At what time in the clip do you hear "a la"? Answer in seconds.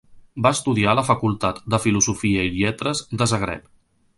0.93-1.03